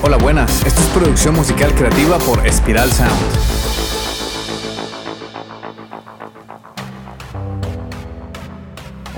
Hola, 0.00 0.16
buenas. 0.16 0.64
Esto 0.64 0.80
es 0.80 0.86
producción 0.88 1.34
musical 1.34 1.74
creativa 1.74 2.18
por 2.18 2.46
Espiral 2.46 2.90
Sound. 2.92 3.12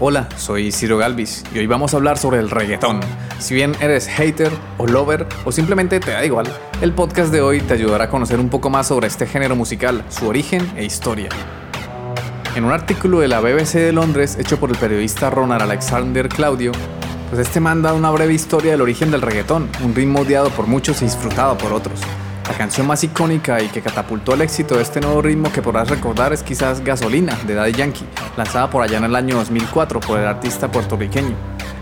Hola, 0.01 0.27
soy 0.39 0.73
Ciro 0.73 0.97
Galvis 0.97 1.45
y 1.55 1.59
hoy 1.59 1.67
vamos 1.67 1.93
a 1.93 1.99
hablar 1.99 2.17
sobre 2.17 2.39
el 2.39 2.49
reggaetón. 2.49 3.01
Si 3.39 3.55
bien 3.55 3.77
eres 3.81 4.09
hater 4.09 4.51
o 4.79 4.87
lover 4.87 5.27
o 5.45 5.53
simplemente 5.53 6.01
te 6.01 6.13
da 6.13 6.25
igual, 6.25 6.47
el 6.81 6.95
podcast 6.95 7.31
de 7.31 7.43
hoy 7.43 7.61
te 7.61 7.75
ayudará 7.75 8.05
a 8.05 8.09
conocer 8.09 8.41
un 8.41 8.49
poco 8.49 8.71
más 8.71 8.89
sobre 8.89 9.07
este 9.07 9.27
género 9.27 9.55
musical, 9.57 10.03
su 10.09 10.29
origen 10.29 10.67
e 10.77 10.85
historia. 10.85 11.29
En 12.57 12.65
un 12.65 12.73
artículo 12.73 13.21
de 13.21 13.29
la 13.29 13.41
BBC 13.41 13.75
de 13.75 13.93
Londres 13.93 14.39
hecho 14.41 14.59
por 14.59 14.71
el 14.71 14.77
periodista 14.77 15.29
Ronald 15.29 15.63
Alexander 15.63 16.29
Claudio, 16.31 16.73
pues 17.31 17.47
este 17.47 17.61
manda 17.61 17.95
una 17.95 18.11
breve 18.11 18.35
historia 18.35 18.73
del 18.73 18.81
origen 18.81 19.13
del 19.13 19.23
reggaetón, 19.23 19.69
un 19.85 19.95
ritmo 19.95 20.21
odiado 20.21 20.51
por 20.51 20.67
muchos 20.67 21.01
y 21.01 21.05
disfrutado 21.05 21.57
por 21.57 21.73
otros. 21.73 22.01
La 22.49 22.57
canción 22.57 22.89
más 22.89 23.05
icónica 23.05 23.63
y 23.63 23.69
que 23.69 23.81
catapultó 23.81 24.35
el 24.35 24.41
éxito 24.41 24.75
de 24.75 24.83
este 24.83 25.01
nuevo 25.01 25.23
ritmo 25.23 25.53
que 25.53 25.63
podrás 25.63 25.89
recordar 25.89 26.33
es 26.33 26.43
quizás 26.43 26.83
Gasolina 26.83 27.39
de 27.47 27.55
Daddy 27.55 27.73
Yankee, 27.73 28.05
lanzada 28.37 28.69
por 28.69 28.83
allá 28.83 28.99
en 28.99 29.05
el 29.05 29.15
año 29.15 29.37
2004 29.37 30.01
por 30.01 30.19
el 30.19 30.27
artista 30.27 30.73
puertorriqueño. 30.73 31.37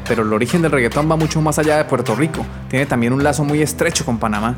Pero 0.07 0.23
el 0.23 0.33
origen 0.35 0.61
del 0.61 0.71
reggaetón 0.71 1.11
va 1.11 1.17
mucho 1.17 1.41
más 1.41 1.59
allá 1.59 1.79
de 1.79 1.87
Puerto 1.87 2.15
Rico, 2.15 2.45
tiene 2.69 2.85
también 2.85 3.15
un 3.15 3.25
lazo 3.25 3.43
muy 3.43 3.63
estrecho 3.63 4.05
con 4.05 4.19
Panamá. 4.19 4.57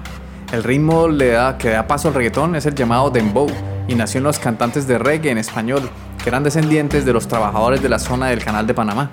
El 0.52 0.64
ritmo 0.64 1.06
da, 1.06 1.56
que 1.56 1.70
da 1.70 1.86
paso 1.86 2.08
al 2.08 2.14
reggaetón 2.14 2.56
es 2.56 2.66
el 2.66 2.74
llamado 2.74 3.10
dembow 3.10 3.46
y 3.86 3.94
nació 3.94 4.18
en 4.18 4.24
los 4.24 4.40
cantantes 4.40 4.88
de 4.88 4.98
reggae 4.98 5.30
en 5.30 5.38
español, 5.38 5.88
que 6.20 6.30
eran 6.30 6.42
descendientes 6.42 7.04
de 7.04 7.12
los 7.12 7.28
trabajadores 7.28 7.80
de 7.80 7.88
la 7.88 8.00
zona 8.00 8.30
del 8.30 8.42
Canal 8.42 8.66
de 8.66 8.74
Panamá. 8.74 9.12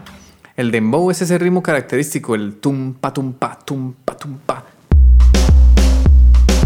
El 0.58 0.72
dembow 0.72 1.12
es 1.12 1.22
ese 1.22 1.38
ritmo 1.38 1.62
característico, 1.62 2.34
el 2.34 2.56
tum 2.56 2.96
pa 2.96 3.14
tum 3.14 3.32
pa 3.34 3.60
tum 3.64 3.94
pa 4.04 4.18
tum 4.18 4.40
pa. 4.44 4.64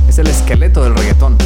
Es 0.07 0.17
el 0.17 0.27
esqueleto 0.27 0.81
del 0.81 0.95
reggaetón. 0.95 1.37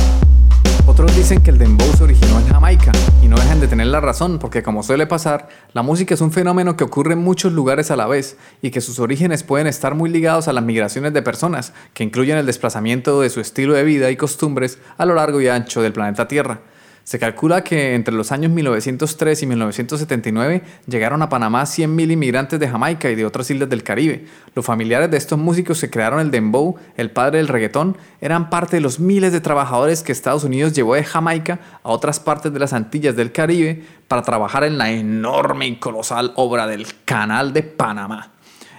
Otros 0.86 1.16
dicen 1.16 1.42
que 1.42 1.50
el 1.50 1.58
dembow 1.58 1.92
se 1.97 2.03
originó 2.03 2.39
en 2.39 2.47
Jamaica 2.47 2.92
y 3.23 3.28
no 3.28 3.36
dejan 3.36 3.59
de 3.59 3.67
tener 3.67 3.88
la 3.88 4.00
razón 4.00 4.38
porque 4.38 4.61
como 4.61 4.84
suele 4.84 5.08
pasar, 5.08 5.50
la 5.73 5.81
música 5.81 6.14
es 6.14 6.22
un 6.22 6.31
fenómeno 6.31 6.78
que 6.78 6.84
ocurre 6.84 7.14
en 7.14 7.23
muchos 7.23 7.52
lugares 7.52 7.89
a 7.89 7.95
la 7.95 8.06
vez 8.06 8.38
y 8.62 8.69
que 8.69 8.80
sus 8.80 9.00
orígenes 9.00 9.41
pueden 9.41 9.66
estar 9.66 9.95
muy 9.95 10.12
ligados 10.12 10.47
a 10.47 10.53
las 10.53 10.64
migraciones 10.64 11.14
de 11.14 11.23
personas 11.23 11.73
que 11.95 12.03
incluyen 12.03 12.38
el 12.38 12.45
desplazamiento 12.45 13.22
de 13.22 13.31
su 13.31 13.41
estilo 13.41 13.73
de 13.73 13.84
vida 13.84 14.12
y 14.12 14.17
costumbres 14.17 14.78
a 15.00 15.08
lo 15.08 15.16
largo 15.16 15.41
y 15.41 15.47
ancho 15.47 15.81
del 15.81 15.94
planeta 15.94 16.28
Tierra. 16.28 16.59
Se 17.06 17.20
calcula 17.20 17.64
que 17.64 17.94
entre 17.94 18.16
los 18.16 18.31
años 18.31 18.52
1903 18.52 19.44
y 19.44 19.45
1979 19.45 20.64
llegaron 20.88 21.22
a 21.22 21.30
Panamá 21.30 21.62
100.000 21.62 22.12
inmigrantes 22.12 22.59
de 22.59 22.67
Jamaica 22.67 23.12
y 23.12 23.16
de 23.16 23.28
otras 23.28 23.52
islas 23.52 23.70
del 23.70 23.84
Caribe. 23.84 24.25
Los 24.56 24.66
familiares 24.66 25.12
de 25.12 25.17
estos 25.17 25.38
músicos 25.38 25.80
que 25.80 25.92
crearon 25.92 26.20
el 26.20 26.31
dembow, 26.31 26.78
el 26.97 27.12
padre 27.12 27.38
del 27.38 27.47
reggaetón, 27.47 27.95
eran 28.22 28.50
parte 28.50 28.78
de 28.78 28.81
los 28.81 29.00
miles 29.00 29.31
de 29.31 29.39
trabajadores 29.39 30.02
que 30.02 30.12
Estados 30.12 30.45
Unidos 30.45 30.73
llevó 30.73 30.95
de 30.95 31.03
Jamaica 31.03 31.59
a 31.84 31.92
otras 31.92 32.20
partes 32.20 32.52
de 32.52 32.58
las 32.58 32.73
Antillas 32.73 33.16
del 33.16 33.31
Caribe 33.31 33.84
para 34.08 34.23
trabajar 34.23 34.64
en 34.64 34.80
la 34.80 34.90
enorme 34.90 35.67
y 35.67 35.75
colosal 35.75 36.34
obra 36.36 36.66
del 36.66 36.88
Canal 37.06 37.53
de 37.53 37.62
Panamá. 37.62 38.31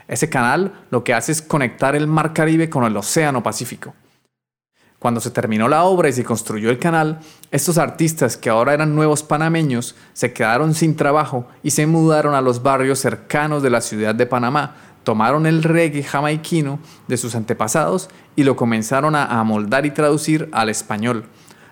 Ese 0.08 0.28
canal 0.28 0.72
lo 0.90 1.04
que 1.04 1.14
hace 1.14 1.30
es 1.30 1.42
conectar 1.42 1.94
el 1.94 2.08
Mar 2.08 2.32
Caribe 2.32 2.68
con 2.68 2.82
el 2.82 2.96
Océano 2.96 3.44
Pacífico. 3.44 3.94
Cuando 4.98 5.20
se 5.20 5.30
terminó 5.30 5.68
la 5.68 5.84
obra 5.84 6.08
y 6.08 6.12
se 6.12 6.24
construyó 6.24 6.70
el 6.70 6.78
canal, 6.78 7.20
estos 7.50 7.76
artistas 7.76 8.36
que 8.36 8.48
ahora 8.48 8.72
eran 8.72 8.94
nuevos 8.94 9.22
panameños 9.22 9.94
se 10.14 10.32
quedaron 10.32 10.74
sin 10.74 10.96
trabajo 10.96 11.46
y 11.62 11.70
se 11.70 11.86
mudaron 11.86 12.34
a 12.34 12.40
los 12.40 12.62
barrios 12.62 12.98
cercanos 12.98 13.62
de 13.62 13.70
la 13.70 13.82
ciudad 13.82 14.14
de 14.14 14.26
Panamá, 14.26 14.74
tomaron 15.04 15.46
el 15.46 15.62
reggae 15.62 16.02
jamaiquino 16.02 16.80
de 17.08 17.16
sus 17.18 17.34
antepasados 17.34 18.08
y 18.34 18.44
lo 18.44 18.56
comenzaron 18.56 19.14
a 19.14 19.38
amoldar 19.38 19.86
y 19.86 19.90
traducir 19.90 20.48
al 20.52 20.70
español. 20.70 21.26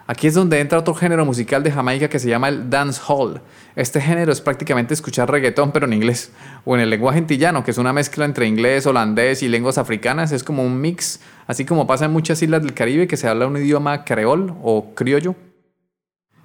Aquí 0.06 0.26
es 0.26 0.34
donde 0.34 0.60
entra 0.60 0.78
otro 0.78 0.92
género 0.92 1.24
musical 1.24 1.62
de 1.62 1.72
Jamaica 1.72 2.08
que 2.08 2.18
se 2.18 2.28
llama 2.28 2.48
el 2.50 2.68
dancehall. 2.68 3.40
Este 3.74 4.02
género 4.02 4.32
es 4.32 4.42
prácticamente 4.42 4.92
escuchar 4.92 5.30
reggaetón 5.30 5.72
pero 5.72 5.86
en 5.86 5.94
inglés 5.94 6.30
o 6.66 6.74
en 6.74 6.82
el 6.82 6.90
lenguaje 6.90 7.18
antillano, 7.18 7.64
que 7.64 7.70
es 7.70 7.78
una 7.78 7.94
mezcla 7.94 8.26
entre 8.26 8.46
inglés, 8.46 8.84
holandés 8.86 9.42
y 9.42 9.48
lenguas 9.48 9.78
africanas, 9.78 10.30
es 10.30 10.44
como 10.44 10.62
un 10.62 10.78
mix, 10.78 11.22
así 11.46 11.64
como 11.64 11.86
pasa 11.86 12.04
en 12.04 12.12
muchas 12.12 12.42
islas 12.42 12.60
del 12.60 12.74
Caribe 12.74 13.08
que 13.08 13.16
se 13.16 13.28
habla 13.28 13.46
un 13.46 13.56
idioma 13.56 14.04
creol 14.04 14.54
o 14.62 14.94
criollo. 14.94 15.36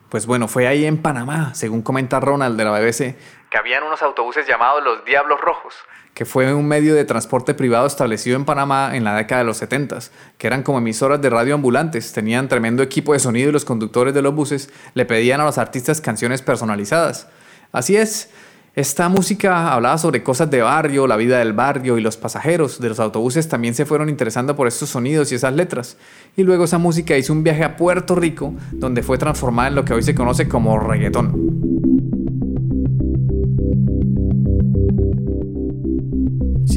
Pues 0.08 0.26
bueno, 0.26 0.48
fue 0.48 0.66
ahí 0.66 0.86
en 0.86 0.98
Panamá, 0.98 1.54
según 1.54 1.82
comenta 1.82 2.22
Ronald 2.22 2.58
de 2.58 2.64
la 2.64 2.72
BBC, 2.72 3.18
que 3.52 3.58
habían 3.58 3.84
unos 3.84 4.02
autobuses 4.02 4.48
llamados 4.48 4.82
los 4.84 5.04
Diablos 5.04 5.40
Rojos, 5.42 5.76
que 6.20 6.26
fue 6.26 6.54
un 6.54 6.68
medio 6.68 6.96
de 6.96 7.06
transporte 7.06 7.54
privado 7.54 7.88
establecido 7.88 8.36
en 8.36 8.44
Panamá 8.44 8.92
en 8.94 9.06
la 9.06 9.16
década 9.16 9.40
de 9.40 9.46
los 9.46 9.56
70, 9.56 10.00
que 10.38 10.48
eran 10.48 10.64
como 10.64 10.80
emisoras 10.80 11.22
de 11.22 11.30
radio 11.30 11.56
ambulantes, 11.56 12.12
tenían 12.12 12.50
tremendo 12.50 12.84
equipo 12.84 13.14
de 13.14 13.20
sonido 13.20 13.48
y 13.48 13.52
los 13.54 13.64
conductores 13.64 14.14
de 14.14 14.22
los 14.22 14.36
buses 14.36 14.70
le 14.96 15.06
pedían 15.06 15.40
a 15.40 15.46
los 15.46 15.58
artistas 15.58 16.02
canciones 16.02 16.42
personalizadas. 16.42 17.28
Así 17.72 17.96
es, 17.96 18.32
esta 18.76 19.08
música 19.08 19.72
hablaba 19.72 19.98
sobre 19.98 20.22
cosas 20.22 20.52
de 20.52 20.62
barrio, 20.62 21.08
la 21.08 21.16
vida 21.16 21.40
del 21.40 21.54
barrio 21.54 21.98
y 21.98 22.02
los 22.02 22.18
pasajeros 22.18 22.82
de 22.82 22.90
los 22.90 23.00
autobuses 23.00 23.48
también 23.48 23.74
se 23.74 23.86
fueron 23.86 24.10
interesando 24.10 24.58
por 24.58 24.68
estos 24.68 24.90
sonidos 24.90 25.32
y 25.32 25.36
esas 25.36 25.54
letras. 25.54 25.96
Y 26.36 26.44
luego 26.44 26.66
esa 26.66 26.80
música 26.80 27.16
hizo 27.16 27.32
un 27.32 27.46
viaje 27.46 27.64
a 27.64 27.78
Puerto 27.78 28.16
Rico 28.16 28.54
donde 28.74 29.04
fue 29.04 29.18
transformada 29.18 29.70
en 29.70 29.76
lo 29.76 29.86
que 29.86 29.94
hoy 29.94 30.04
se 30.04 30.16
conoce 30.16 30.50
como 30.50 30.78
reggaetón. 30.80 31.69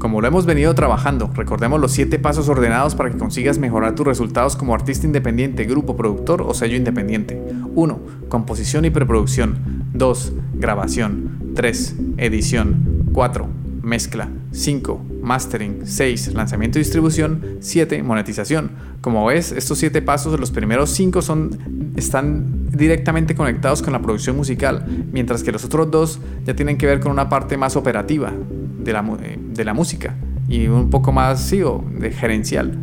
Como 0.00 0.22
lo 0.22 0.28
hemos 0.28 0.46
venido 0.46 0.74
trabajando, 0.74 1.30
recordemos 1.34 1.78
los 1.78 1.92
7 1.92 2.18
pasos 2.18 2.48
ordenados 2.48 2.94
para 2.94 3.10
que 3.10 3.18
consigas 3.18 3.58
mejorar 3.58 3.94
tus 3.94 4.06
resultados 4.06 4.56
como 4.56 4.74
artista 4.74 5.04
independiente, 5.04 5.66
grupo, 5.66 5.94
productor 5.94 6.40
o 6.40 6.54
sello 6.54 6.74
independiente. 6.74 7.38
1. 7.74 8.00
Composición 8.30 8.86
y 8.86 8.90
preproducción. 8.90 9.90
2. 9.92 10.32
Grabación. 10.54 11.52
3. 11.54 11.96
Edición. 12.16 13.10
4. 13.12 13.59
Mezcla. 13.82 14.28
5. 14.52 15.04
Mastering. 15.22 15.86
6. 15.86 16.34
Lanzamiento 16.34 16.78
y 16.78 16.82
distribución. 16.82 17.58
7. 17.60 18.02
Monetización. 18.02 18.72
Como 19.00 19.26
ves, 19.26 19.52
estos 19.52 19.78
7 19.78 20.02
pasos, 20.02 20.38
los 20.38 20.50
primeros 20.50 20.90
5 20.90 21.22
son, 21.22 21.92
están 21.96 22.68
directamente 22.70 23.34
conectados 23.34 23.82
con 23.82 23.92
la 23.92 24.02
producción 24.02 24.36
musical, 24.36 24.84
mientras 25.12 25.42
que 25.42 25.52
los 25.52 25.64
otros 25.64 25.90
dos 25.90 26.20
ya 26.44 26.54
tienen 26.54 26.76
que 26.76 26.86
ver 26.86 27.00
con 27.00 27.10
una 27.10 27.28
parte 27.28 27.56
más 27.56 27.76
operativa, 27.76 28.32
de 28.78 28.92
la, 28.92 29.00
eh, 29.22 29.38
de 29.38 29.64
la 29.64 29.74
música 29.74 30.16
y 30.50 30.66
un 30.66 30.90
poco 30.90 31.12
más, 31.12 31.40
sí, 31.40 31.60
de 31.98 32.10
gerencial. 32.10 32.76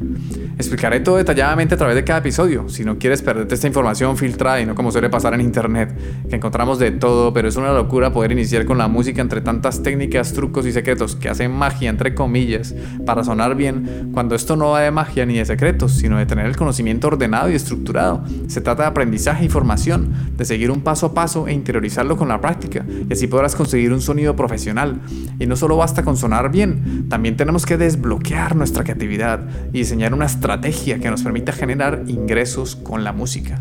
Explicaré 0.57 1.01
todo 1.01 1.17
detalladamente 1.17 1.75
a 1.75 1.77
través 1.77 1.95
de 1.95 2.03
cada 2.03 2.17
episodio. 2.17 2.67
Si 2.67 2.83
no 2.83 2.97
quieres 2.97 3.21
perderte 3.21 3.53
esta 3.53 3.67
información 3.67 4.17
filtrada 4.17 4.59
y 4.59 4.65
no 4.65 4.73
como 4.73 4.91
suele 4.91 5.07
pasar 5.07 5.35
en 5.35 5.41
internet, 5.41 5.95
que 6.27 6.35
encontramos 6.35 6.79
de 6.79 6.89
todo, 6.89 7.31
pero 7.31 7.47
es 7.47 7.57
una 7.57 7.71
locura 7.73 8.11
poder 8.11 8.31
iniciar 8.31 8.65
con 8.65 8.79
la 8.79 8.87
música 8.87 9.21
entre 9.21 9.41
tantas 9.41 9.83
técnicas, 9.83 10.33
trucos 10.33 10.65
y 10.65 10.71
secretos 10.71 11.15
que 11.15 11.29
hacen 11.29 11.51
magia, 11.51 11.91
entre 11.91 12.15
comillas, 12.15 12.73
para 13.05 13.23
sonar 13.23 13.53
bien, 13.53 14.09
cuando 14.13 14.33
esto 14.33 14.55
no 14.55 14.71
va 14.71 14.81
de 14.81 14.89
magia 14.89 15.27
ni 15.27 15.37
de 15.37 15.45
secretos, 15.45 15.91
sino 15.91 16.17
de 16.17 16.25
tener 16.25 16.47
el 16.47 16.55
conocimiento 16.55 17.09
ordenado 17.09 17.51
y 17.51 17.53
estructurado. 17.53 18.23
Se 18.47 18.59
trata 18.59 18.81
de 18.81 18.89
aprendizaje 18.89 19.45
y 19.45 19.49
formación, 19.49 20.11
de 20.37 20.43
seguir 20.43 20.71
un 20.71 20.81
paso 20.81 21.05
a 21.05 21.13
paso 21.13 21.47
e 21.47 21.53
interiorizarlo 21.53 22.17
con 22.17 22.29
la 22.29 22.41
práctica, 22.41 22.83
y 23.07 23.13
así 23.13 23.27
podrás 23.27 23.55
conseguir 23.55 23.93
un 23.93 24.01
sonido 24.01 24.35
profesional. 24.35 25.01
Y 25.37 25.45
no 25.45 25.55
solo 25.55 25.77
basta 25.77 26.01
con 26.01 26.17
sonar 26.17 26.49
bien, 26.49 27.05
también 27.09 27.37
tenemos 27.37 27.67
que 27.67 27.77
desbloquear 27.77 28.55
nuestra 28.55 28.83
creatividad 28.83 29.41
y 29.71 29.79
diseñar 29.79 30.15
una 30.15 30.25
estrategia 30.47 30.99
que 30.99 31.09
nos 31.09 31.23
permita 31.23 31.51
generar 31.51 32.03
ingresos 32.07 32.77
con 32.77 33.03
la 33.03 33.11
música. 33.11 33.59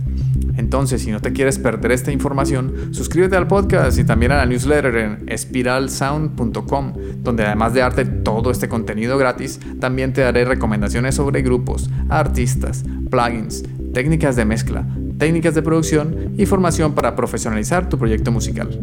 Entonces, 0.57 1.03
si 1.03 1.11
no 1.11 1.21
te 1.21 1.33
quieres 1.33 1.59
perder 1.59 1.91
esta 1.91 2.13
información, 2.13 2.95
suscríbete 2.95 3.35
al 3.35 3.49
podcast 3.49 3.99
y 3.99 4.05
también 4.05 4.31
a 4.31 4.37
la 4.37 4.47
newsletter 4.47 4.97
en 4.97 5.25
espiralsound.com, 5.27 6.93
donde 7.25 7.45
además 7.45 7.75
de 7.75 7.81
darte 7.81 8.05
todo 8.05 8.53
este 8.53 8.69
contenido 8.69 9.19
gratis, 9.19 9.59
también 9.81 10.13
te 10.13 10.21
daré 10.21 10.45
recomendaciones 10.45 11.17
sobre 11.17 11.43
grupos, 11.43 11.91
artistas, 12.09 12.85
plugins, 13.11 13.65
técnicas 13.93 14.37
de 14.37 14.45
mezcla, 14.45 14.87
técnicas 15.19 15.57
de 15.57 15.63
producción 15.63 16.35
y 16.39 16.47
formación 16.47 16.95
para 16.95 17.17
profesionalizar 17.17 17.89
tu 17.89 17.99
proyecto 17.99 18.31
musical. 18.31 18.81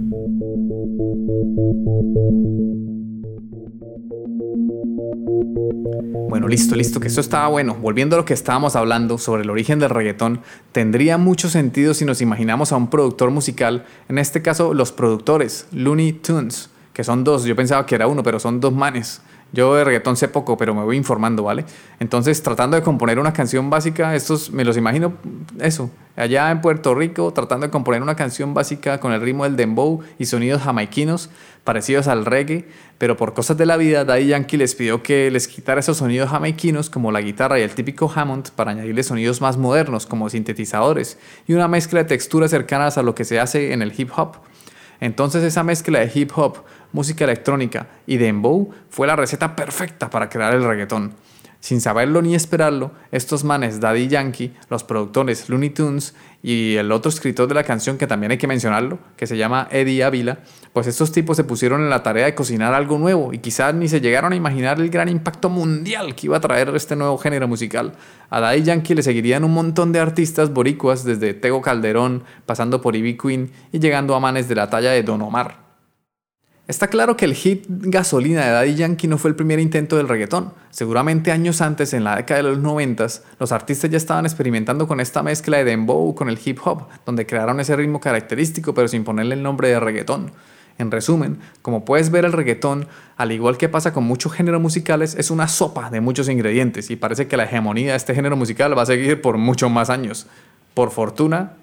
Bueno, 6.29 6.47
listo, 6.47 6.75
listo, 6.75 6.99
que 6.99 7.07
esto 7.07 7.21
estaba 7.21 7.47
bueno. 7.47 7.75
Volviendo 7.75 8.15
a 8.15 8.19
lo 8.19 8.25
que 8.25 8.33
estábamos 8.33 8.75
hablando 8.75 9.17
sobre 9.17 9.43
el 9.43 9.49
origen 9.49 9.79
del 9.79 9.91
reggaetón, 9.91 10.41
tendría 10.71 11.17
mucho 11.17 11.49
sentido 11.49 11.93
si 11.93 12.05
nos 12.05 12.21
imaginamos 12.21 12.71
a 12.71 12.77
un 12.77 12.89
productor 12.89 13.29
musical, 13.29 13.85
en 14.09 14.17
este 14.17 14.41
caso 14.41 14.73
los 14.73 14.91
productores, 14.91 15.67
Looney 15.71 16.13
Tunes, 16.13 16.69
que 16.93 17.03
son 17.03 17.23
dos, 17.23 17.43
yo 17.43 17.55
pensaba 17.55 17.85
que 17.85 17.95
era 17.95 18.07
uno, 18.07 18.23
pero 18.23 18.39
son 18.39 18.59
dos 18.59 18.73
manes. 18.73 19.21
Yo 19.53 19.75
de 19.75 19.83
reggaetón 19.83 20.17
sé 20.17 20.27
poco, 20.27 20.57
pero 20.57 20.73
me 20.73 20.83
voy 20.83 20.97
informando, 20.97 21.43
¿vale? 21.43 21.63
Entonces, 21.99 22.41
tratando 22.41 22.75
de 22.75 22.83
componer 22.83 23.19
una 23.19 23.33
canción 23.33 23.69
básica, 23.69 24.15
estos 24.15 24.51
me 24.51 24.65
los 24.65 24.77
imagino, 24.77 25.13
eso, 25.61 25.91
allá 26.15 26.49
en 26.49 26.59
Puerto 26.59 26.95
Rico, 26.95 27.31
tratando 27.33 27.67
de 27.67 27.71
componer 27.71 28.01
una 28.01 28.15
canción 28.15 28.55
básica 28.55 28.99
con 28.99 29.13
el 29.13 29.21
ritmo 29.21 29.43
del 29.43 29.55
dembow 29.55 30.01
y 30.17 30.25
sonidos 30.25 30.63
jamaiquinos 30.63 31.29
parecidos 31.63 32.07
al 32.07 32.25
reggae, 32.25 32.67
pero 32.97 33.15
por 33.15 33.33
cosas 33.33 33.57
de 33.57 33.65
la 33.65 33.77
vida, 33.77 34.05
Daddy 34.05 34.27
Yankee 34.27 34.57
les 34.57 34.75
pidió 34.75 35.01
que 35.03 35.31
les 35.31 35.47
quitara 35.47 35.79
esos 35.79 35.97
sonidos 35.97 36.29
jamaiquinos 36.29 36.89
como 36.89 37.11
la 37.11 37.21
guitarra 37.21 37.59
y 37.59 37.61
el 37.61 37.71
típico 37.71 38.11
Hammond 38.13 38.49
para 38.51 38.71
añadirle 38.71 39.03
sonidos 39.03 39.39
más 39.39 39.57
modernos 39.57 40.05
como 40.05 40.29
sintetizadores 40.29 41.17
y 41.47 41.53
una 41.53 41.67
mezcla 41.67 41.99
de 41.99 42.05
texturas 42.05 42.51
cercanas 42.51 42.97
a 42.97 43.03
lo 43.03 43.15
que 43.15 43.23
se 43.23 43.39
hace 43.39 43.73
en 43.73 43.81
el 43.81 43.93
hip 43.95 44.09
hop. 44.15 44.37
Entonces 44.99 45.43
esa 45.43 45.63
mezcla 45.63 45.99
de 45.99 46.11
hip 46.13 46.31
hop, 46.35 46.63
música 46.93 47.25
electrónica 47.25 47.87
y 48.07 48.17
dembow 48.17 48.69
fue 48.89 49.07
la 49.07 49.17
receta 49.17 49.55
perfecta 49.55 50.09
para 50.09 50.29
crear 50.29 50.53
el 50.53 50.63
reggaetón. 50.63 51.13
Sin 51.63 51.79
saberlo 51.79 52.21
ni 52.21 52.35
esperarlo, 52.35 52.91
estos 53.13 53.45
manes 53.45 53.79
Daddy 53.79 54.09
Yankee, 54.09 54.53
los 54.69 54.83
productores 54.83 55.47
Looney 55.47 55.69
Tunes 55.69 56.13
y 56.41 56.75
el 56.75 56.91
otro 56.91 57.07
escritor 57.07 57.47
de 57.47 57.53
la 57.53 57.63
canción 57.63 57.97
que 57.97 58.05
también 58.05 58.33
hay 58.33 58.37
que 58.37 58.47
mencionarlo, 58.47 58.99
que 59.15 59.27
se 59.27 59.37
llama 59.37 59.69
Eddie 59.71 60.03
Ávila, 60.03 60.39
pues 60.73 60.87
estos 60.87 61.13
tipos 61.13 61.37
se 61.37 61.45
pusieron 61.45 61.79
en 61.79 61.89
la 61.89 62.03
tarea 62.03 62.25
de 62.25 62.35
cocinar 62.35 62.73
algo 62.73 62.97
nuevo 62.97 63.31
y 63.31 63.37
quizás 63.37 63.73
ni 63.73 63.87
se 63.87 64.01
llegaron 64.01 64.33
a 64.33 64.35
imaginar 64.35 64.77
el 64.77 64.89
gran 64.89 65.07
impacto 65.07 65.49
mundial 65.49 66.15
que 66.15 66.27
iba 66.27 66.35
a 66.35 66.41
traer 66.41 66.67
este 66.75 66.97
nuevo 66.97 67.17
género 67.17 67.47
musical. 67.47 67.93
A 68.29 68.41
Daddy 68.41 68.63
Yankee 68.63 68.95
le 68.95 69.01
seguirían 69.01 69.45
un 69.45 69.53
montón 69.53 69.93
de 69.93 70.01
artistas 70.01 70.51
boricuas 70.51 71.05
desde 71.05 71.33
Tego 71.33 71.61
Calderón, 71.61 72.25
pasando 72.45 72.81
por 72.81 72.97
Ivy 72.97 73.15
Queen 73.15 73.53
y 73.71 73.79
llegando 73.79 74.15
a 74.15 74.19
manes 74.19 74.49
de 74.49 74.55
la 74.55 74.69
talla 74.69 74.91
de 74.91 75.03
Don 75.03 75.21
Omar. 75.21 75.62
Está 76.65 76.87
claro 76.87 77.17
que 77.17 77.25
el 77.25 77.33
hit 77.33 77.65
Gasolina 77.67 78.45
de 78.45 78.51
Daddy 78.51 78.75
Yankee 78.75 79.07
no 79.07 79.17
fue 79.17 79.29
el 79.29 79.35
primer 79.35 79.59
intento 79.59 79.97
del 79.97 80.07
reggaetón. 80.07 80.53
Seguramente 80.69 81.33
años 81.33 81.59
antes, 81.59 81.93
en 81.93 82.05
la 82.05 82.15
década 82.15 82.41
de 82.41 82.49
los 82.49 82.59
90, 82.59 83.05
los 83.37 83.51
artistas 83.51 83.91
ya 83.91 83.97
estaban 83.97 84.25
experimentando 84.25 84.87
con 84.87 85.01
esta 85.01 85.21
mezcla 85.23 85.57
de 85.57 85.65
dembow 85.65 86.15
con 86.15 86.29
el 86.29 86.39
hip 86.43 86.59
hop, 86.63 86.87
donde 87.05 87.25
crearon 87.25 87.59
ese 87.59 87.75
ritmo 87.75 87.99
característico 87.99 88.73
pero 88.73 88.87
sin 88.87 89.03
ponerle 89.03 89.35
el 89.35 89.43
nombre 89.43 89.67
de 89.67 89.79
reggaetón. 89.81 90.31
En 90.77 90.89
resumen, 90.89 91.37
como 91.61 91.83
puedes 91.83 92.11
ver 92.11 92.23
el 92.23 92.31
reggaetón, 92.31 92.87
al 93.17 93.33
igual 93.33 93.57
que 93.57 93.67
pasa 93.67 93.91
con 93.91 94.05
muchos 94.05 94.31
géneros 94.31 94.61
musicales, 94.61 95.15
es 95.15 95.31
una 95.31 95.49
sopa 95.49 95.89
de 95.89 95.99
muchos 95.99 96.29
ingredientes 96.29 96.89
y 96.89 96.95
parece 96.95 97.27
que 97.27 97.35
la 97.35 97.43
hegemonía 97.43 97.91
de 97.91 97.97
este 97.97 98.15
género 98.15 98.37
musical 98.37 98.75
va 98.75 98.83
a 98.83 98.85
seguir 98.85 99.21
por 99.21 99.37
muchos 99.37 99.69
más 99.69 99.89
años, 99.89 100.27
por 100.73 100.91
fortuna 100.91 101.57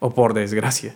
o 0.00 0.14
por 0.14 0.32
desgracia. 0.32 0.94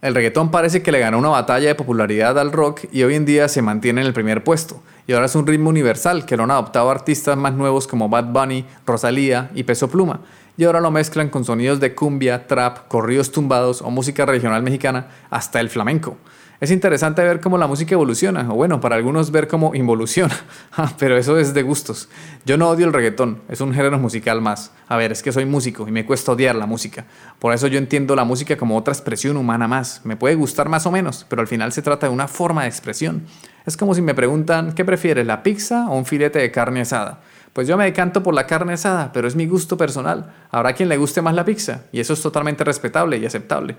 El 0.00 0.14
reggaetón 0.14 0.52
parece 0.52 0.80
que 0.80 0.92
le 0.92 1.00
ganó 1.00 1.18
una 1.18 1.30
batalla 1.30 1.66
de 1.66 1.74
popularidad 1.74 2.38
al 2.38 2.52
rock 2.52 2.82
y 2.92 3.02
hoy 3.02 3.16
en 3.16 3.24
día 3.24 3.48
se 3.48 3.62
mantiene 3.62 4.00
en 4.00 4.06
el 4.06 4.12
primer 4.12 4.44
puesto. 4.44 4.80
Y 5.08 5.12
ahora 5.12 5.26
es 5.26 5.34
un 5.34 5.44
ritmo 5.44 5.70
universal 5.70 6.24
que 6.24 6.36
lo 6.36 6.44
han 6.44 6.52
adoptado 6.52 6.88
artistas 6.88 7.36
más 7.36 7.54
nuevos 7.54 7.88
como 7.88 8.08
Bad 8.08 8.26
Bunny, 8.26 8.64
Rosalía 8.86 9.50
y 9.56 9.64
Peso 9.64 9.90
Pluma. 9.90 10.20
Y 10.56 10.62
ahora 10.62 10.80
lo 10.80 10.92
mezclan 10.92 11.30
con 11.30 11.44
sonidos 11.44 11.80
de 11.80 11.96
cumbia, 11.96 12.46
trap, 12.46 12.86
corridos 12.86 13.32
tumbados 13.32 13.82
o 13.82 13.90
música 13.90 14.24
regional 14.24 14.62
mexicana 14.62 15.08
hasta 15.30 15.58
el 15.58 15.68
flamenco. 15.68 16.16
Es 16.60 16.72
interesante 16.72 17.22
ver 17.22 17.38
cómo 17.38 17.56
la 17.56 17.68
música 17.68 17.94
evoluciona, 17.94 18.50
o 18.50 18.56
bueno, 18.56 18.80
para 18.80 18.96
algunos 18.96 19.30
ver 19.30 19.46
cómo 19.46 19.76
involuciona, 19.76 20.34
ah, 20.72 20.92
pero 20.98 21.16
eso 21.16 21.38
es 21.38 21.54
de 21.54 21.62
gustos. 21.62 22.08
Yo 22.46 22.56
no 22.56 22.68
odio 22.68 22.84
el 22.84 22.92
reggaetón, 22.92 23.42
es 23.48 23.60
un 23.60 23.72
género 23.72 23.96
musical 24.00 24.40
más. 24.40 24.72
A 24.88 24.96
ver, 24.96 25.12
es 25.12 25.22
que 25.22 25.30
soy 25.30 25.44
músico 25.44 25.86
y 25.86 25.92
me 25.92 26.04
cuesta 26.04 26.32
odiar 26.32 26.56
la 26.56 26.66
música. 26.66 27.04
Por 27.38 27.54
eso 27.54 27.68
yo 27.68 27.78
entiendo 27.78 28.16
la 28.16 28.24
música 28.24 28.56
como 28.56 28.76
otra 28.76 28.92
expresión 28.92 29.36
humana 29.36 29.68
más. 29.68 30.00
Me 30.02 30.16
puede 30.16 30.34
gustar 30.34 30.68
más 30.68 30.84
o 30.84 30.90
menos, 30.90 31.24
pero 31.28 31.42
al 31.42 31.46
final 31.46 31.70
se 31.70 31.80
trata 31.80 32.08
de 32.08 32.12
una 32.12 32.26
forma 32.26 32.62
de 32.62 32.68
expresión. 32.68 33.22
Es 33.64 33.76
como 33.76 33.94
si 33.94 34.02
me 34.02 34.14
preguntan, 34.14 34.72
¿qué 34.72 34.84
prefieres, 34.84 35.28
la 35.28 35.44
pizza 35.44 35.88
o 35.88 35.96
un 35.96 36.06
filete 36.06 36.40
de 36.40 36.50
carne 36.50 36.80
asada? 36.80 37.20
Pues 37.52 37.68
yo 37.68 37.76
me 37.76 37.84
decanto 37.84 38.24
por 38.24 38.34
la 38.34 38.48
carne 38.48 38.72
asada, 38.72 39.12
pero 39.12 39.28
es 39.28 39.36
mi 39.36 39.46
gusto 39.46 39.76
personal. 39.76 40.34
Habrá 40.50 40.72
quien 40.72 40.88
le 40.88 40.96
guste 40.96 41.22
más 41.22 41.36
la 41.36 41.44
pizza, 41.44 41.84
y 41.92 42.00
eso 42.00 42.14
es 42.14 42.20
totalmente 42.20 42.64
respetable 42.64 43.16
y 43.18 43.26
aceptable. 43.26 43.76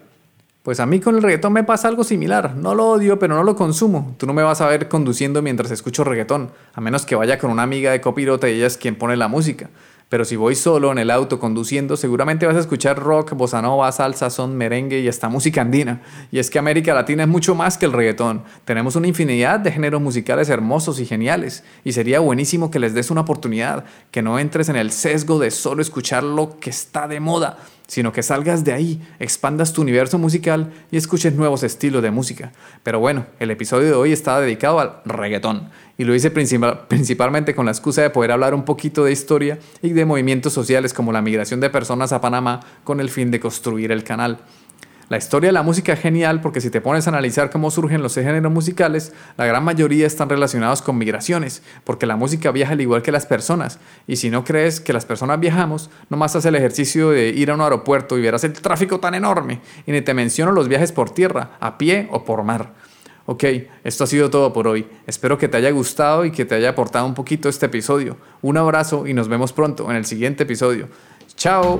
Pues 0.70 0.80
a 0.80 0.86
mí 0.86 1.00
con 1.00 1.16
el 1.16 1.24
reggaetón 1.24 1.52
me 1.52 1.64
pasa 1.64 1.88
algo 1.88 2.04
similar. 2.04 2.56
No 2.56 2.76
lo 2.76 2.90
odio, 2.90 3.18
pero 3.18 3.34
no 3.34 3.44
lo 3.44 3.56
consumo. 3.56 4.14
Tú 4.20 4.28
no 4.28 4.36
me 4.36 4.44
vas 4.44 4.62
a 4.62 4.68
ver 4.68 4.88
conduciendo 4.88 5.42
mientras 5.42 5.72
escucho 5.72 6.04
reggaetón, 6.04 6.52
a 6.76 6.80
menos 6.80 7.08
que 7.08 7.16
vaya 7.16 7.40
con 7.40 7.50
una 7.50 7.64
amiga 7.64 7.92
de 7.92 8.02
copilote 8.02 8.52
y 8.52 8.58
ella 8.58 8.68
es 8.68 8.78
quien 8.78 8.96
pone 8.96 9.18
la 9.18 9.28
música. 9.28 9.72
Pero 10.10 10.26
si 10.26 10.36
voy 10.36 10.54
solo 10.54 10.92
en 10.92 11.00
el 11.00 11.10
auto 11.10 11.40
conduciendo, 11.40 11.98
seguramente 11.98 12.46
vas 12.46 12.56
a 12.56 12.60
escuchar 12.60 13.00
rock, 13.00 13.34
bossa 13.34 13.64
nova, 13.64 13.92
salsa, 13.92 14.30
son, 14.30 14.56
merengue 14.58 15.00
y 15.00 15.08
hasta 15.08 15.28
música 15.28 15.62
andina. 15.62 16.04
Y 16.32 16.38
es 16.38 16.52
que 16.52 16.60
América 16.60 16.94
Latina 16.94 17.24
es 17.24 17.30
mucho 17.30 17.56
más 17.56 17.80
que 17.80 17.88
el 17.88 17.94
reggaetón. 17.94 18.44
Tenemos 18.64 18.96
una 18.96 19.08
infinidad 19.08 19.60
de 19.60 19.72
géneros 19.72 20.02
musicales 20.02 20.50
hermosos 20.50 21.00
y 21.00 21.08
geniales. 21.08 21.64
Y 21.84 21.94
sería 21.94 22.20
buenísimo 22.20 22.70
que 22.70 22.78
les 22.78 22.94
des 22.94 23.10
una 23.10 23.22
oportunidad, 23.22 23.86
que 24.12 24.22
no 24.22 24.38
entres 24.38 24.70
en 24.70 24.76
el 24.76 24.92
sesgo 24.92 25.40
de 25.40 25.50
solo 25.50 25.82
escuchar 25.82 26.24
lo 26.24 26.60
que 26.60 26.70
está 26.70 27.08
de 27.08 27.20
moda 27.20 27.58
sino 27.90 28.14
que 28.14 28.22
salgas 28.22 28.64
de 28.64 28.72
ahí, 28.72 29.02
expandas 29.20 29.74
tu 29.74 29.82
universo 29.82 30.20
musical 30.20 30.72
y 30.92 30.98
escuches 30.98 31.34
nuevos 31.34 31.64
estilos 31.64 32.04
de 32.04 32.12
música. 32.12 32.52
Pero 32.84 33.00
bueno, 33.00 33.26
el 33.40 33.50
episodio 33.50 33.88
de 33.88 33.94
hoy 33.94 34.12
está 34.12 34.40
dedicado 34.40 34.80
al 34.80 35.02
reggaetón 35.06 35.70
y 35.98 36.04
lo 36.04 36.14
hice 36.14 36.30
principalmente 36.30 37.56
con 37.56 37.66
la 37.66 37.72
excusa 37.72 38.04
de 38.04 38.12
poder 38.12 38.32
hablar 38.32 38.54
un 38.54 38.64
poquito 38.64 39.04
de 39.04 39.12
historia 39.12 39.58
y 39.82 39.90
de 39.90 40.06
movimientos 40.06 40.54
sociales 40.54 40.94
como 40.94 41.12
la 41.12 41.24
migración 41.24 41.60
de 41.60 41.72
personas 41.72 42.14
a 42.14 42.22
Panamá 42.22 42.60
con 42.84 43.00
el 43.00 43.10
fin 43.10 43.32
de 43.32 43.40
construir 43.40 43.92
el 43.92 44.04
canal. 44.04 44.38
La 45.10 45.18
historia 45.18 45.48
de 45.48 45.54
la 45.54 45.64
música 45.64 45.94
es 45.94 46.00
genial 46.00 46.40
porque 46.40 46.62
si 46.62 46.70
te 46.70 46.82
pones 46.82 47.08
a 47.08 47.10
analizar 47.10 47.50
cómo 47.50 47.72
surgen 47.72 48.04
los 48.04 48.14
géneros 48.14 48.52
musicales, 48.52 49.12
la 49.38 49.46
gran 49.48 49.64
mayoría 49.64 50.06
están 50.06 50.30
relacionados 50.30 50.84
con 50.84 51.00
migraciones, 51.00 51.64
porque 51.84 52.06
la 52.06 52.16
música 52.16 52.52
viaja 52.52 52.74
al 52.74 52.82
igual 52.82 53.02
que 53.02 53.12
las 53.12 53.26
personas. 53.26 53.80
Y 54.06 54.18
si 54.18 54.30
no 54.30 54.44
crees 54.44 54.80
que 54.80 54.94
las 54.94 55.06
personas 55.06 55.40
viajamos, 55.40 55.90
nomás 56.12 56.36
haz 56.36 56.46
el 56.46 56.54
ejercicio 56.54 57.10
de 57.10 57.30
ir 57.30 57.50
a 57.50 57.56
un 57.56 57.62
aeropuerto 57.62 58.20
y 58.20 58.22
verás 58.22 58.44
el 58.44 58.54
tráfico 58.54 59.00
tan 59.00 59.16
enorme. 59.16 59.62
Y 59.88 59.92
ni 59.92 60.02
te 60.02 60.14
menciono 60.14 60.52
los 60.52 60.68
viajes 60.68 60.92
por 60.92 61.10
tierra, 61.10 61.58
a 61.60 61.80
pie 61.80 62.08
o 62.12 62.24
por 62.24 62.44
mar. 62.44 62.76
Ok, 63.26 63.44
esto 63.84 64.04
ha 64.04 64.08
sido 64.08 64.30
todo 64.30 64.54
por 64.54 64.68
hoy. 64.68 64.88
Espero 65.08 65.40
que 65.40 65.48
te 65.48 65.58
haya 65.58 65.72
gustado 65.72 66.24
y 66.24 66.32
que 66.32 66.46
te 66.46 66.54
haya 66.54 66.70
aportado 66.70 67.08
un 67.08 67.16
poquito 67.16 67.50
este 67.50 67.66
episodio. 67.66 68.18
Un 68.44 68.58
abrazo 68.58 69.08
y 69.08 69.16
nos 69.16 69.28
vemos 69.28 69.54
pronto 69.54 69.90
en 69.90 69.98
el 69.98 70.06
siguiente 70.06 70.44
episodio. 70.44 70.88
Chao. 71.36 71.80